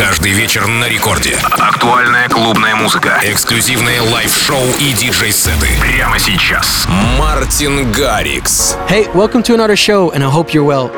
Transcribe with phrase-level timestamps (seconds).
[0.00, 1.36] Каждый вечер на рекорде.
[1.58, 3.20] Актуальная клубная музыка.
[3.22, 5.68] Эксклюзивные лайв-шоу и диджей-сеты.
[5.78, 6.86] Прямо сейчас.
[7.18, 8.78] Мартин Гаррикс.
[8.88, 10.90] Hey, welcome to another show, and I hope you're well.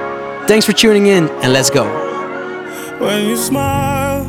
[0.46, 1.84] Thanks for tuning in, and let's go.
[3.00, 4.25] When you smile,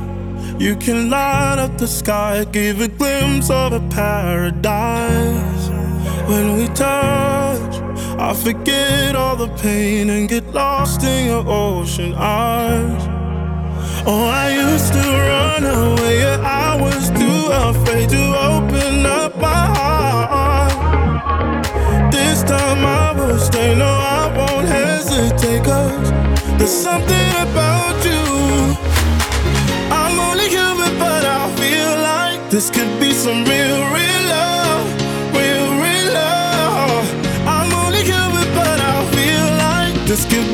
[0.57, 5.69] you can light up the sky, give a glimpse of a paradise.
[6.25, 7.75] When we touch,
[8.17, 13.22] I forget all the pain and get lost in your ocean eyes.
[14.05, 16.19] Oh, I used to run away.
[16.19, 20.73] Yeah, I was too afraid to open up my heart.
[22.11, 23.73] This time I will stay.
[23.75, 25.63] No, I won't hesitate.
[25.63, 26.11] Cause
[26.57, 28.75] there's something about you.
[29.89, 34.83] I'm only human, but I feel like this could be some real, real love.
[35.31, 37.07] Real, real love.
[37.47, 40.52] I'm only human, but I feel like this could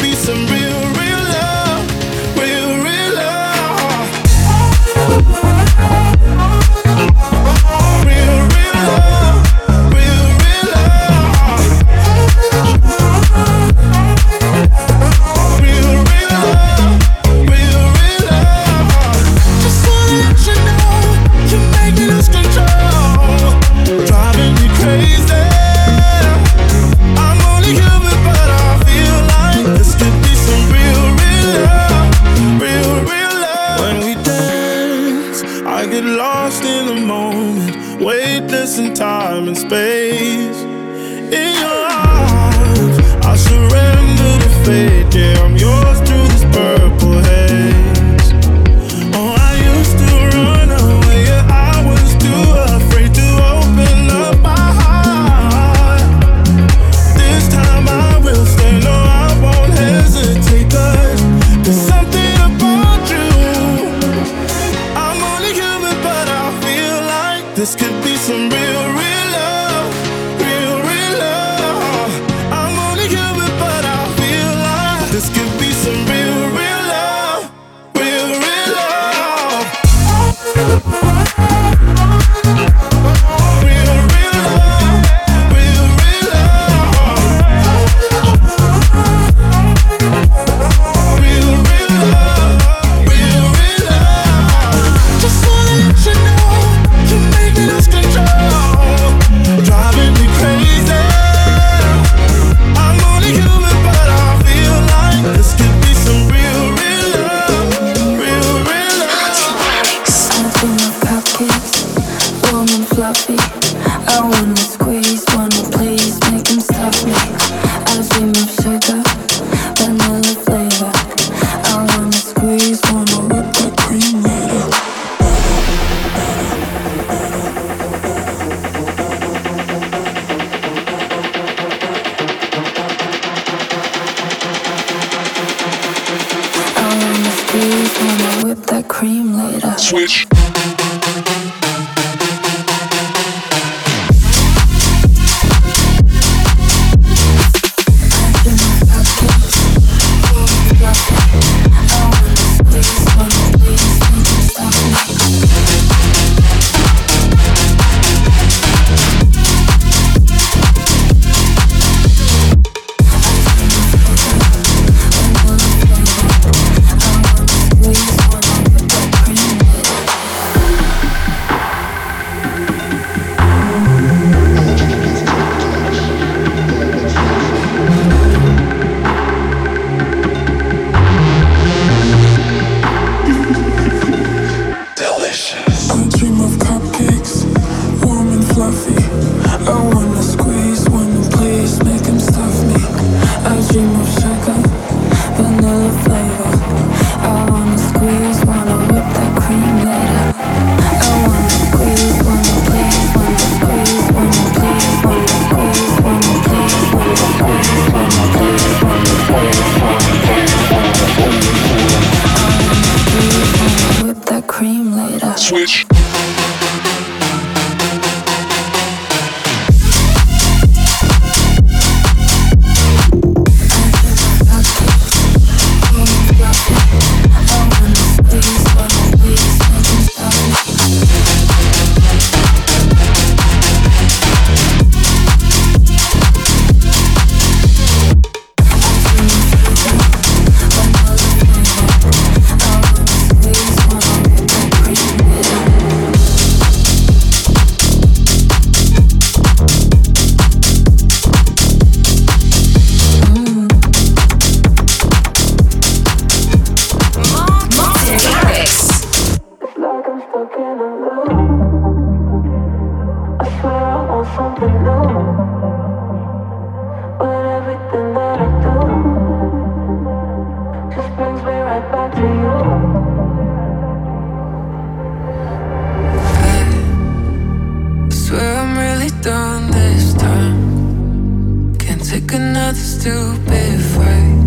[282.09, 284.37] take another stupid fight.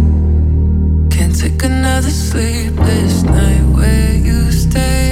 [1.13, 5.12] Can't take another sleepless night where you stay.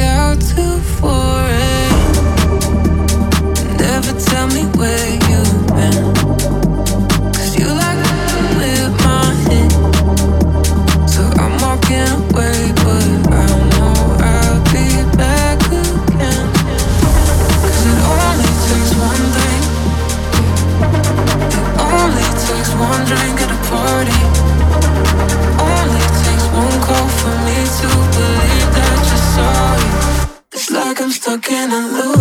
[31.30, 32.19] stuck in a loop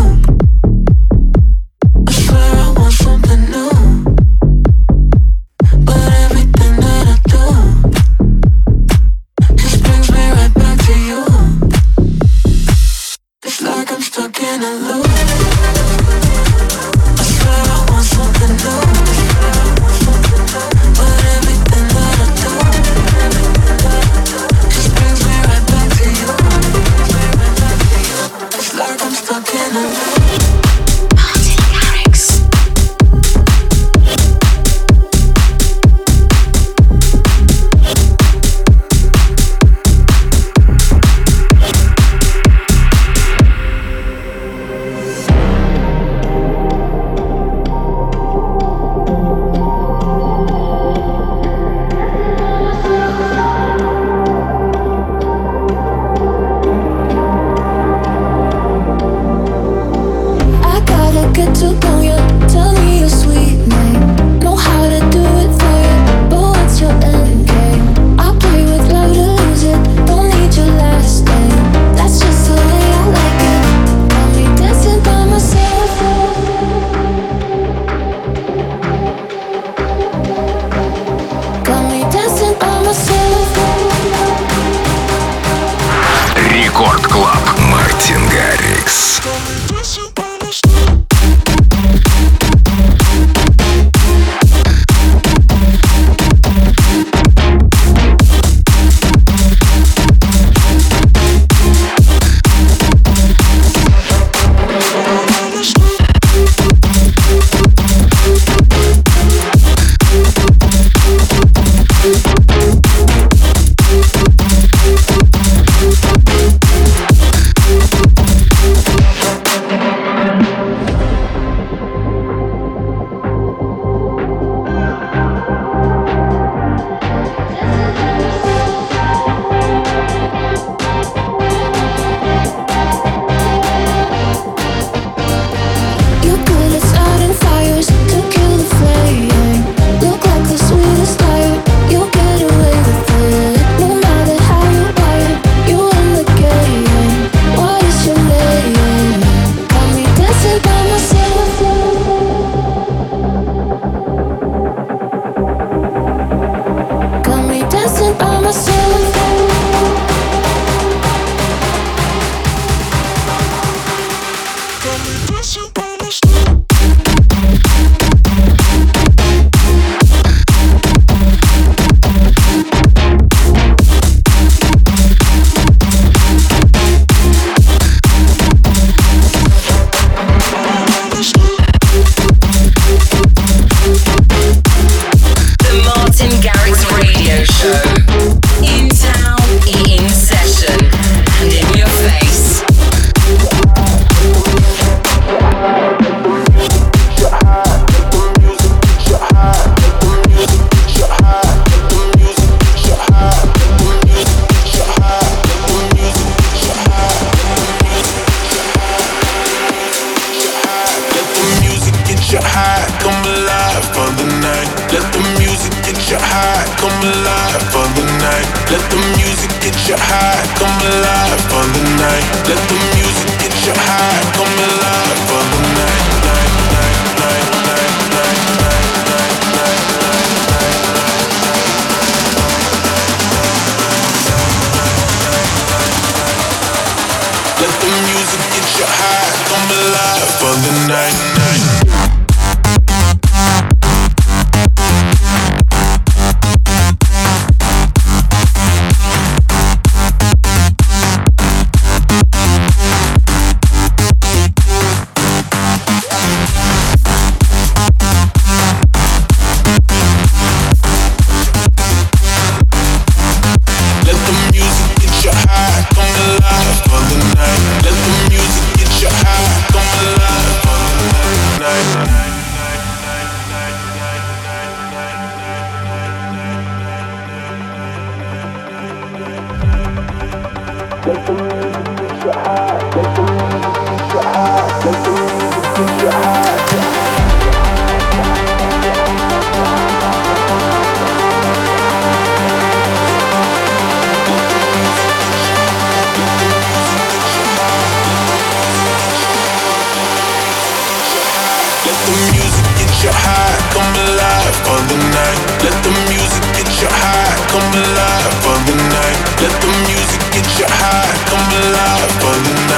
[311.59, 312.68] alive, but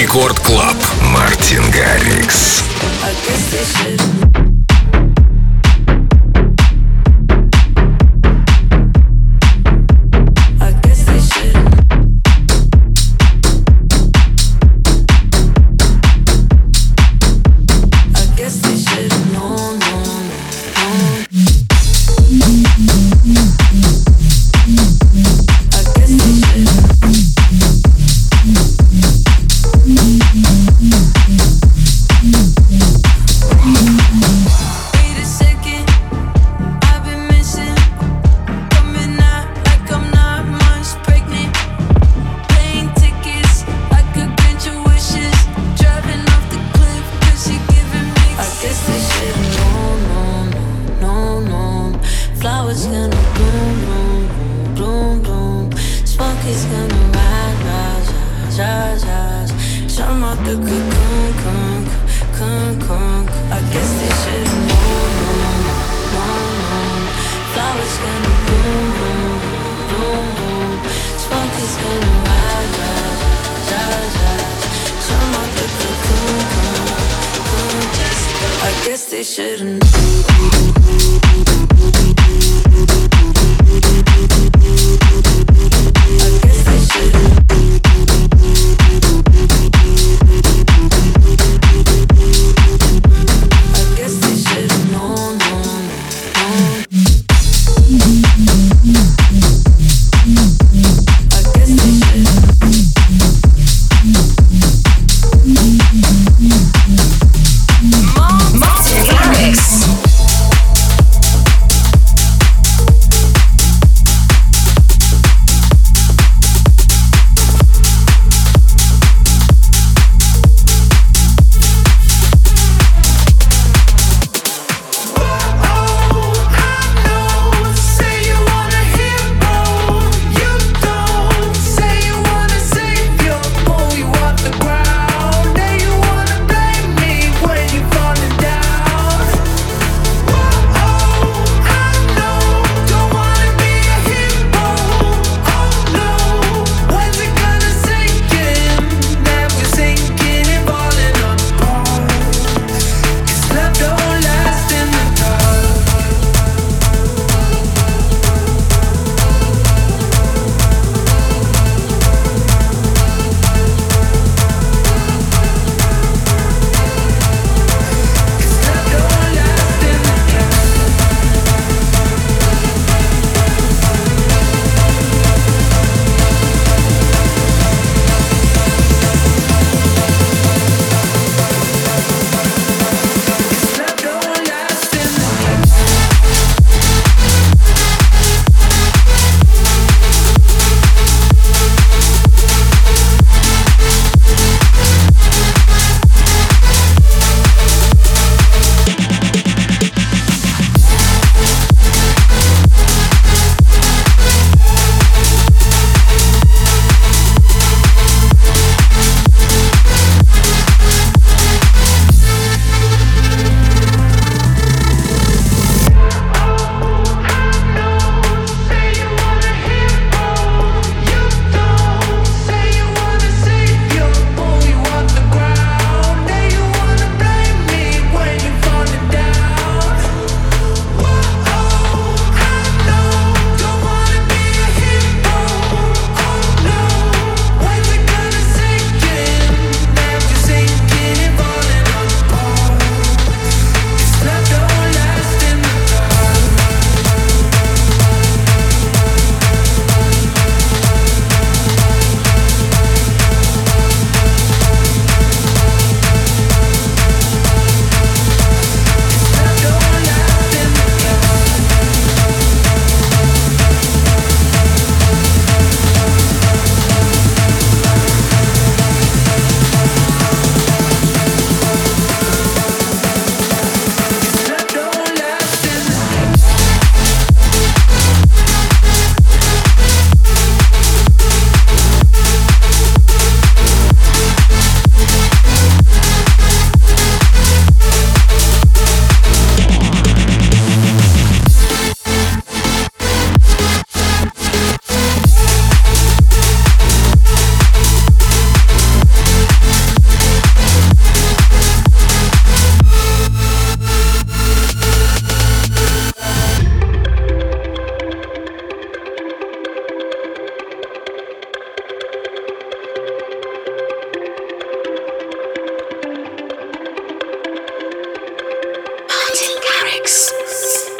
[0.00, 2.62] Рекорд Клаб Мартин Гаррикс.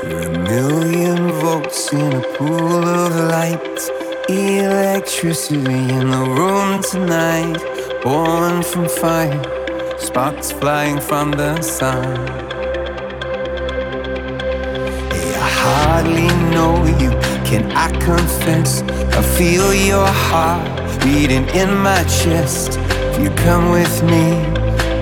[0.04, 3.80] We're a million volts in a pool of light.
[4.28, 7.58] Electricity in the room tonight.
[8.04, 9.42] Born from fire,
[9.98, 12.28] sparks flying from the sun.
[15.10, 17.10] Hey, I hardly know you,
[17.44, 18.82] can I confess?
[19.18, 22.78] I feel your heart beating in my chest.
[22.78, 24.26] If you come with me,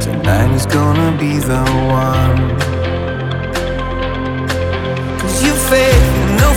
[0.00, 1.62] tonight is gonna be the
[2.02, 2.75] one.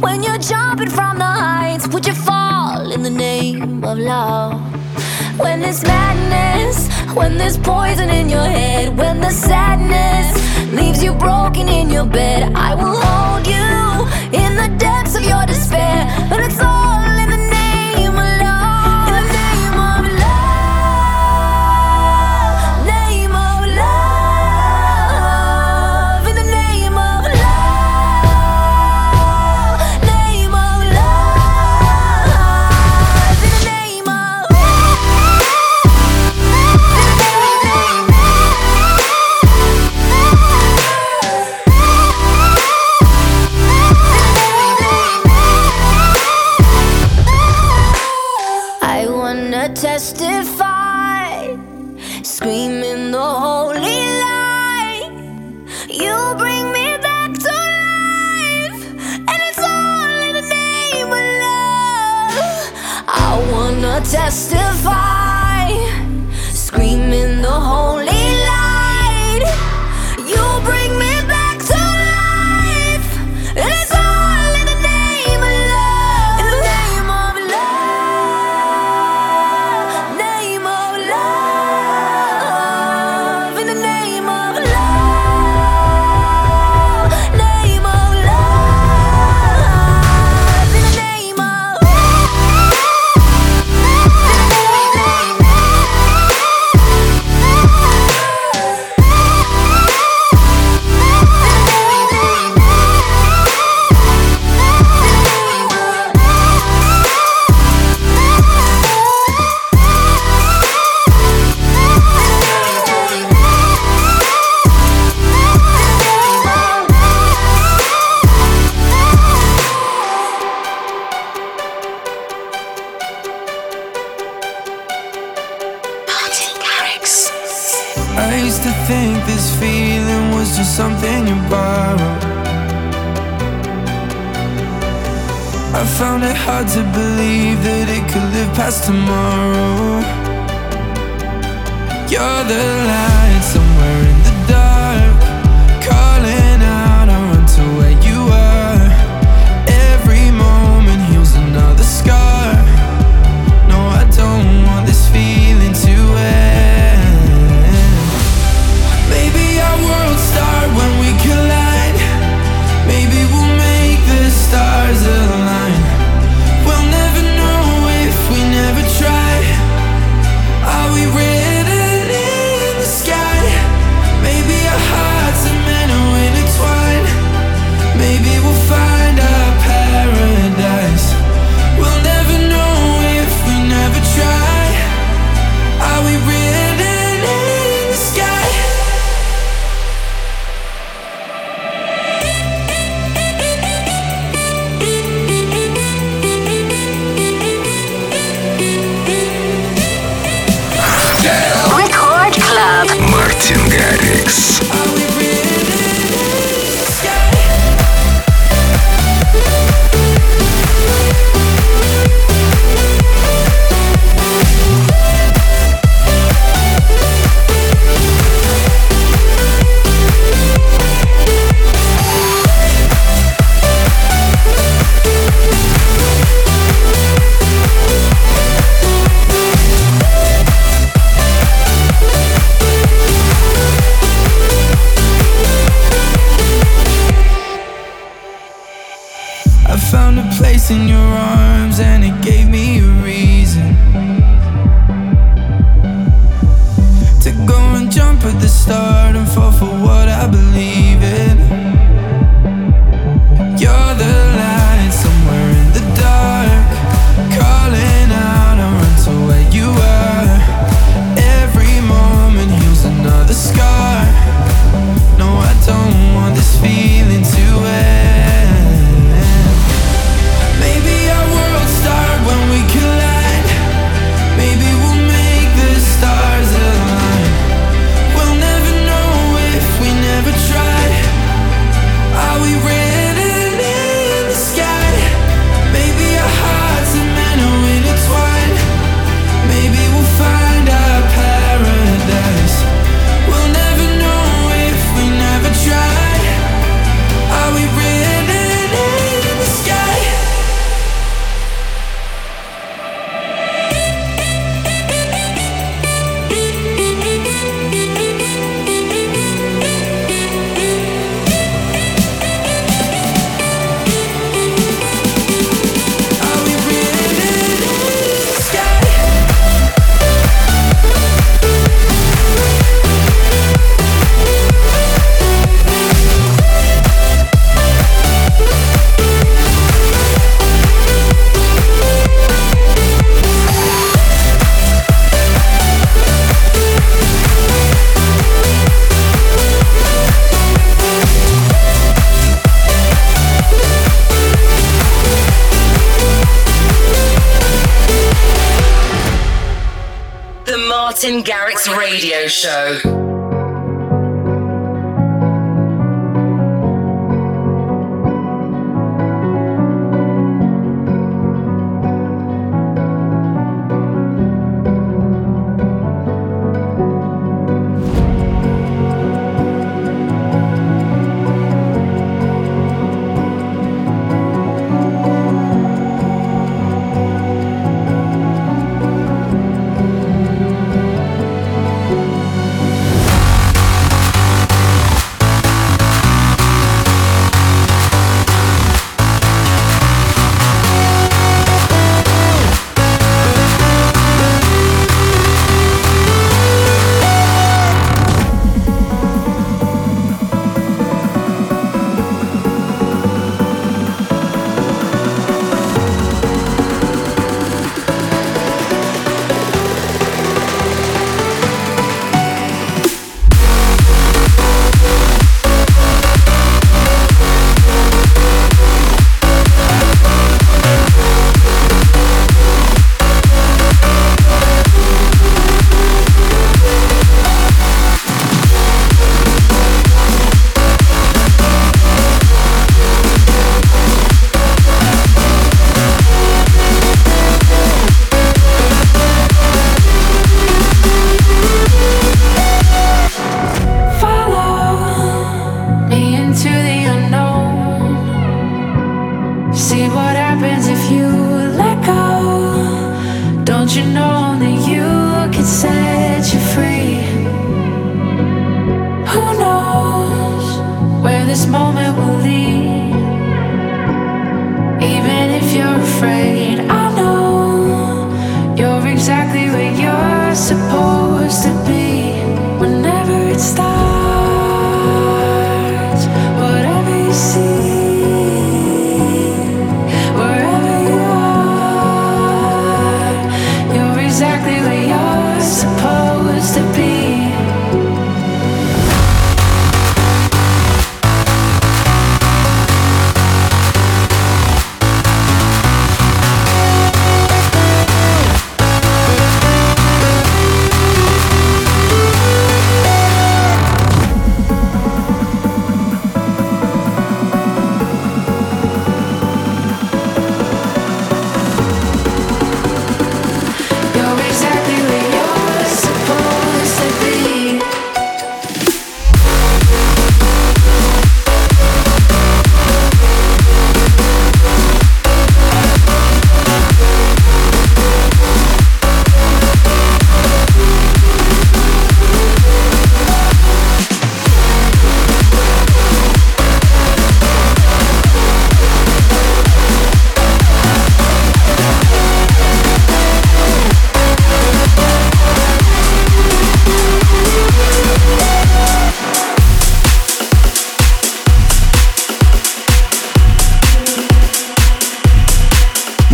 [0.00, 1.86] When you're jumping from the heights?
[1.88, 4.60] Would you fall in the name of love?
[5.38, 10.28] When there's madness, when there's poison in your head, when the sadness
[10.72, 13.70] leaves you broken in your bed, I will hold you
[14.38, 16.06] in the depths of your despair.
[16.28, 16.79] But it's all
[64.12, 64.59] I'll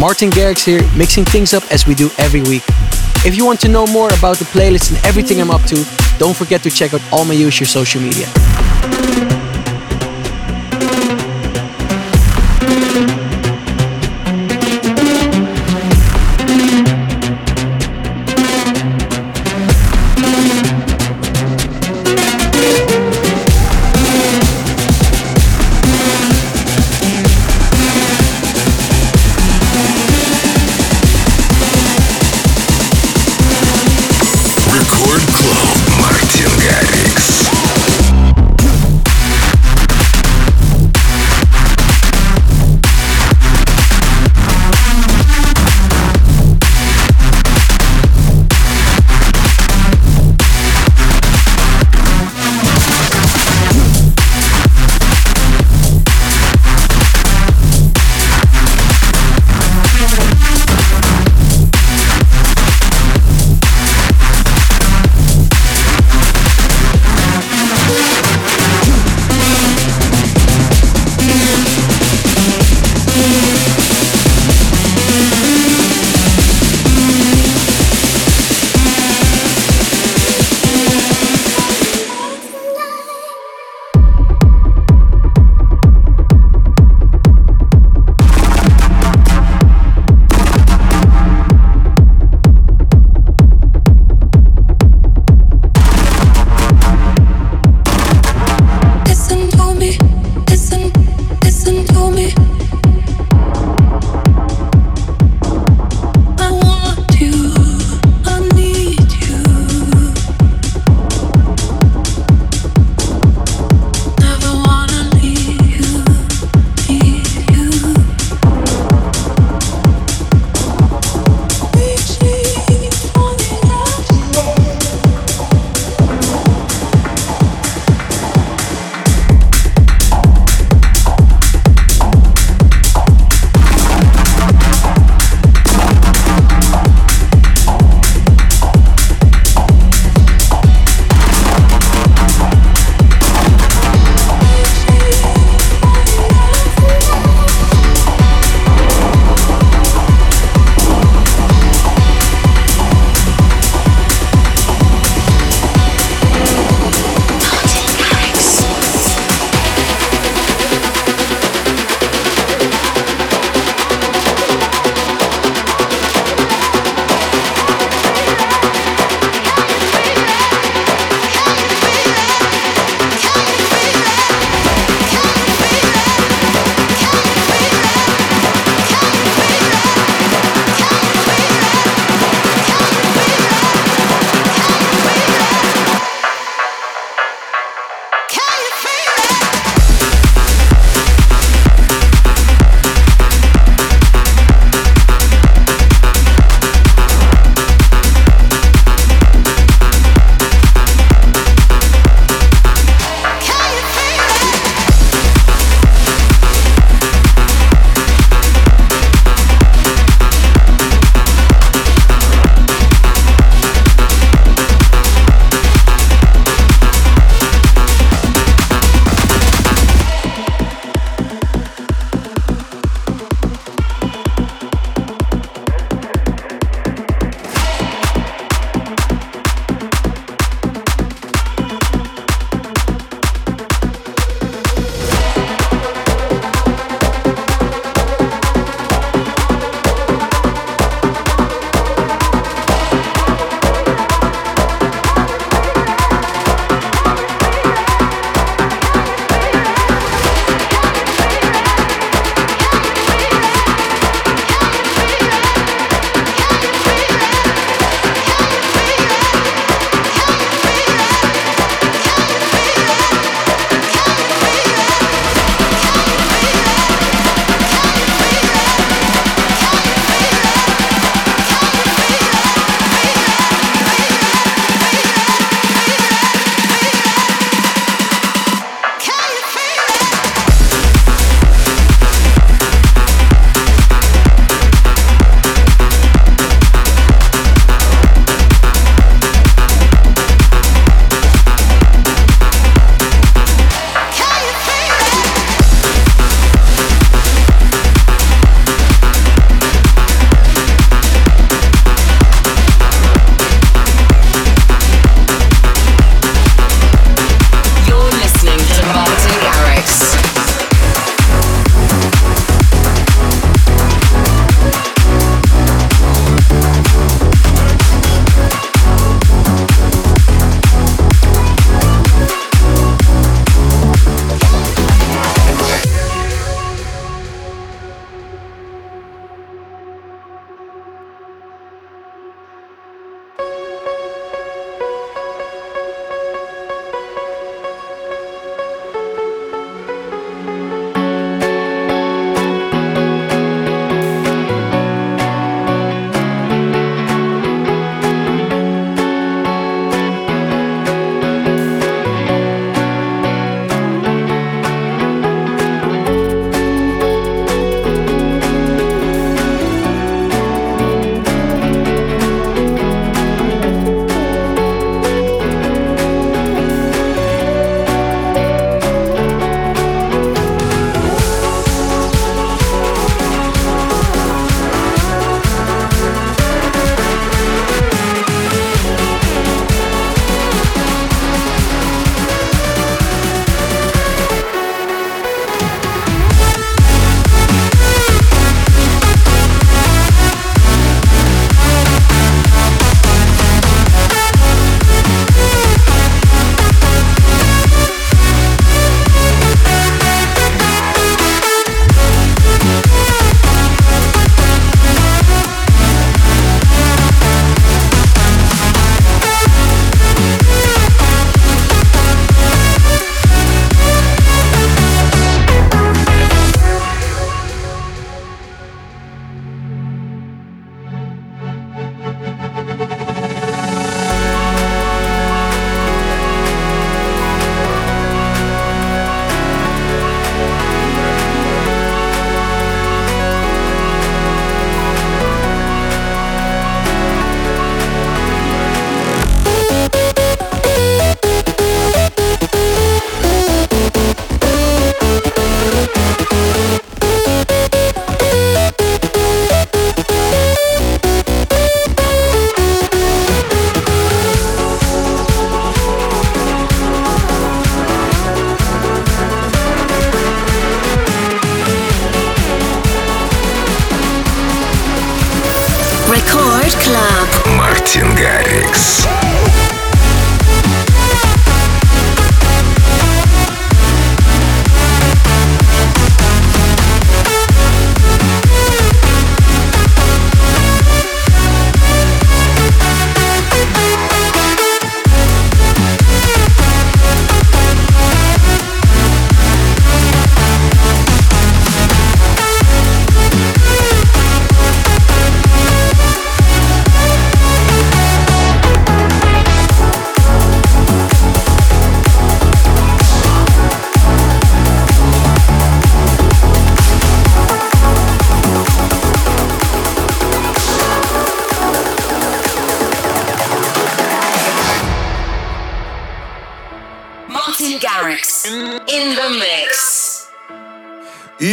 [0.07, 2.63] Martin Garrix here, mixing things up as we do every week.
[3.25, 5.85] If you want to know more about the playlist and everything I'm up to,
[6.17, 8.29] don't forget to check out all my usual social media.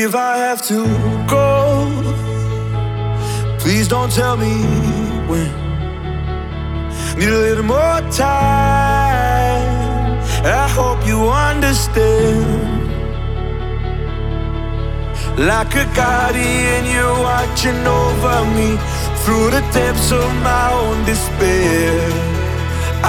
[0.06, 0.80] If I have to
[1.30, 1.89] go,
[3.58, 4.54] please don't tell me
[5.30, 5.49] when.
[7.18, 9.64] Need a little more time.
[10.60, 12.43] I hope you understand.
[15.38, 18.76] Like a guardian, you're watching over me
[19.24, 21.95] through the depths of my own despair.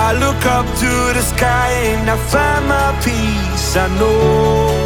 [0.07, 3.77] I look up to the sky and I find my peace.
[3.77, 4.84] I know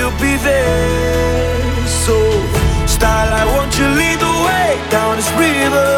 [0.00, 1.86] you'll be there.
[1.86, 2.16] So,
[3.40, 5.92] I want you lead the way down this river.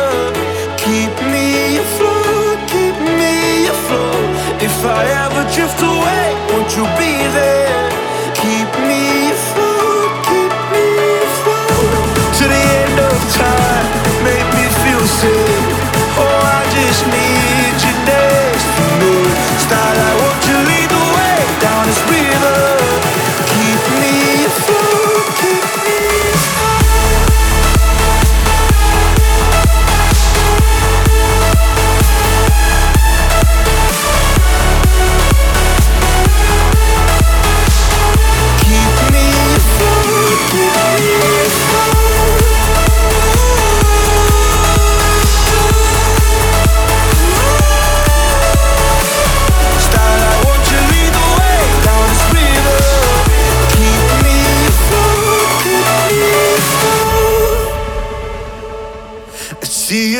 [0.84, 3.34] Keep me afloat, keep me
[3.74, 4.26] afloat.
[4.58, 7.86] If I ever drift away, won't you be there?
[8.42, 9.02] Keep me
[9.38, 10.86] afloat, keep me
[11.28, 12.02] afloat.
[12.38, 13.86] To the end of time,
[14.26, 15.78] make me feel safe.
[16.22, 19.14] Oh, I just need you next to me.
[19.64, 20.11] Style,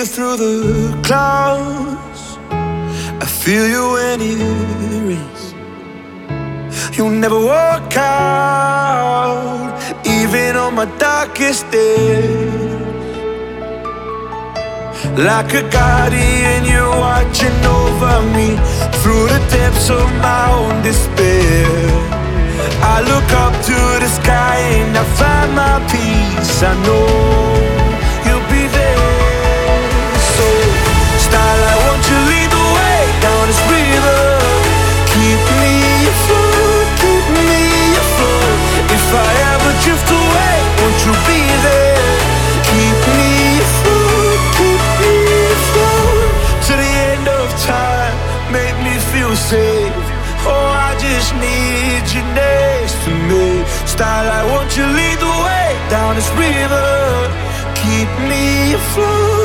[0.05, 2.37] Through the clouds.
[2.51, 4.37] I feel you when it
[5.07, 5.55] rains.
[6.99, 13.15] You never walk out, even on my darkest days.
[15.17, 18.59] Like a guardian, you're watching over me
[19.01, 21.71] through the depths of my own despair.
[22.83, 26.61] I look up to the sky and I find my peace.
[26.61, 27.72] I know
[53.93, 57.29] Style, I want you lead the way down this river.
[57.77, 59.42] Keep me afloat,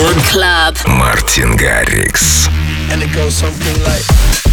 [0.00, 0.78] Рекорд Клаб.
[0.86, 2.48] Мартин Гаррикс.
[2.90, 4.49] And it goes something like...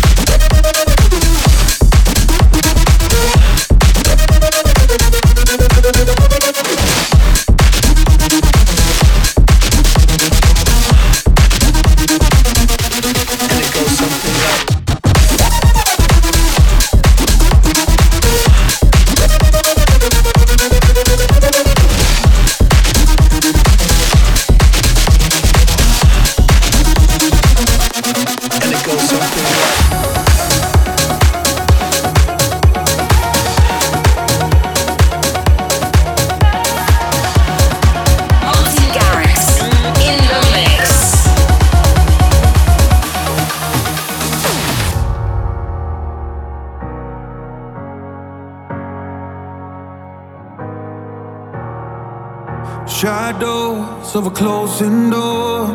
[54.18, 55.68] of a closing door.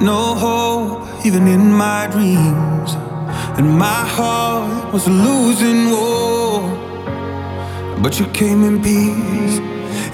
[0.00, 2.94] No hope, even in my dreams.
[3.58, 6.60] And my heart was a losing war.
[8.00, 9.58] But you came in peace.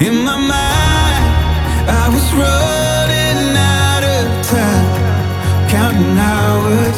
[0.07, 1.25] In my mind,
[2.03, 3.41] I was running
[3.83, 6.98] out of time, counting hours.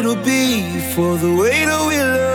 [0.00, 2.29] it'll be for the way that we love.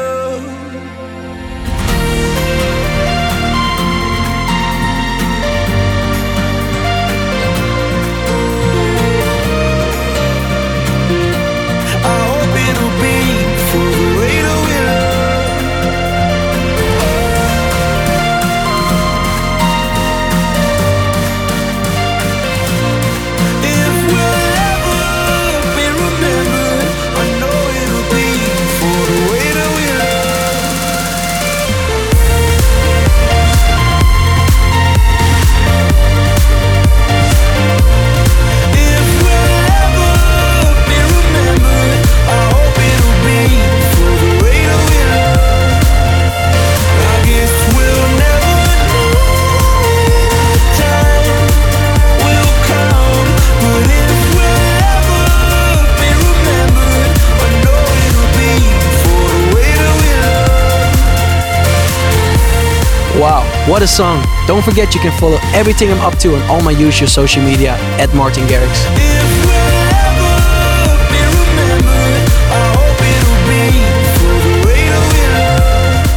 [63.76, 64.24] What a song.
[64.48, 67.72] Don't forget you can follow everything I'm up to on all my usual social media
[68.00, 68.86] at Martin Garrix.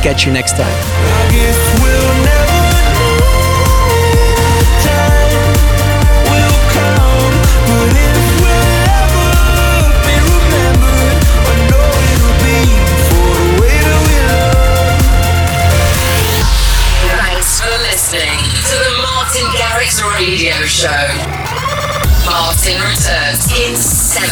[0.04, 0.87] Catch you next time.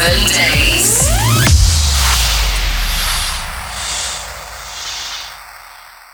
[0.06, 0.65] Seven days.